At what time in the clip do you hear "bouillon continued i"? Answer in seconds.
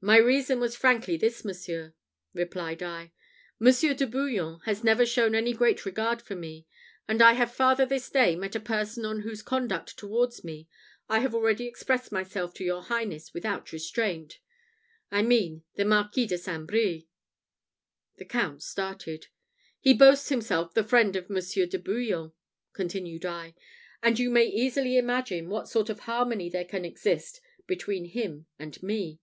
21.76-23.56